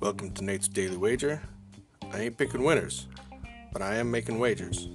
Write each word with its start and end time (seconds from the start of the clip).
Welcome 0.00 0.32
to 0.34 0.42
Nate's 0.42 0.66
Daily 0.66 0.96
Wager. 0.96 1.40
I 2.12 2.22
ain't 2.22 2.36
picking 2.36 2.64
winners, 2.64 3.06
but 3.72 3.80
I 3.80 3.94
am 3.96 4.10
making 4.10 4.40
wagers. 4.40 4.88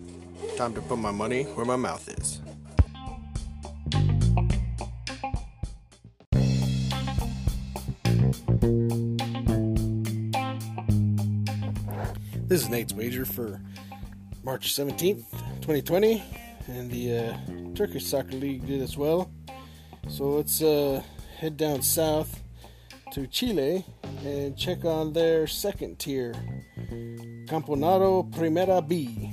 Time 0.57 0.73
to 0.73 0.81
put 0.81 0.97
my 0.97 1.11
money 1.11 1.43
where 1.43 1.65
my 1.65 1.77
mouth 1.77 2.09
is. 2.09 2.41
This 12.49 12.63
is 12.63 12.69
Nate's 12.69 12.91
wager 12.91 13.23
for 13.23 13.61
March 14.43 14.75
17th, 14.75 15.23
2020, 15.61 16.21
and 16.67 16.91
the 16.91 17.17
uh, 17.17 17.37
Turkish 17.75 18.05
Soccer 18.05 18.33
League 18.33 18.67
did 18.67 18.81
as 18.81 18.97
well. 18.97 19.31
So 20.07 20.25
let's 20.29 20.61
uh, 20.61 21.01
head 21.37 21.57
down 21.57 21.81
south 21.81 22.41
to 23.13 23.25
Chile 23.27 23.85
and 24.25 24.57
check 24.57 24.85
on 24.85 25.13
their 25.13 25.47
second 25.47 25.99
tier, 25.99 26.33
Campeonato 27.47 28.29
Primera 28.31 28.87
B. 28.87 29.31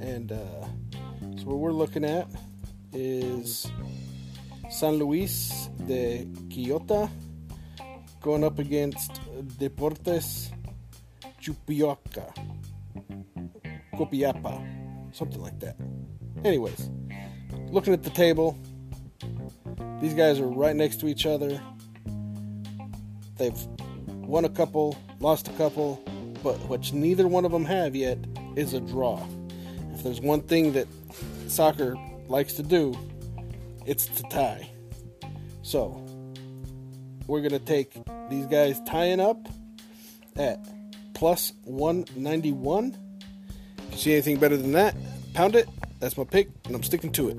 And 0.00 0.32
uh, 0.32 0.66
so 1.36 1.44
what 1.44 1.58
we're 1.58 1.72
looking 1.72 2.04
at 2.04 2.28
is 2.92 3.70
San 4.70 4.94
Luis 4.94 5.68
de 5.86 6.24
Quillota 6.48 7.10
going 8.20 8.44
up 8.44 8.58
against 8.58 9.20
Deportes 9.58 10.50
Chupiaca. 11.40 12.32
Copiapa. 13.94 15.14
Something 15.14 15.42
like 15.42 15.58
that. 15.60 15.76
Anyways, 16.44 16.90
looking 17.70 17.92
at 17.92 18.02
the 18.02 18.10
table, 18.10 18.58
these 20.00 20.14
guys 20.14 20.38
are 20.40 20.46
right 20.46 20.76
next 20.76 21.00
to 21.00 21.08
each 21.08 21.26
other. 21.26 21.60
They've 23.38 23.66
won 24.06 24.44
a 24.44 24.48
couple, 24.48 24.96
lost 25.20 25.48
a 25.48 25.52
couple, 25.52 26.02
but 26.42 26.56
what 26.68 26.92
neither 26.92 27.26
one 27.26 27.44
of 27.44 27.52
them 27.52 27.64
have 27.64 27.96
yet 27.96 28.18
is 28.56 28.74
a 28.74 28.80
draw. 28.80 29.26
If 29.94 30.02
there's 30.02 30.20
one 30.20 30.42
thing 30.42 30.72
that 30.72 30.86
soccer 31.48 31.96
likes 32.28 32.54
to 32.54 32.62
do, 32.62 32.96
it's 33.86 34.06
to 34.06 34.22
tie. 34.24 34.68
So, 35.62 36.04
we're 37.26 37.40
going 37.40 37.52
to 37.52 37.58
take 37.58 37.94
these 38.30 38.46
guys 38.46 38.80
tying 38.86 39.20
up 39.20 39.48
at 40.36 40.58
plus 41.14 41.52
191. 41.64 42.96
If 43.78 43.92
you 43.92 43.98
see 43.98 44.12
anything 44.12 44.38
better 44.38 44.56
than 44.56 44.72
that, 44.72 44.94
pound 45.34 45.56
it. 45.56 45.68
That's 45.98 46.16
my 46.16 46.24
pick, 46.24 46.48
and 46.66 46.74
I'm 46.74 46.82
sticking 46.82 47.10
to 47.12 47.30
it. 47.30 47.38